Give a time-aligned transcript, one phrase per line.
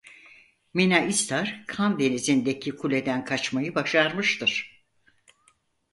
[0.73, 4.83] Mina İstar Kan Denizindeki kuleden kaçmayı başarmıştır.